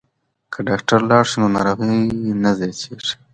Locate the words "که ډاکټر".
0.53-0.99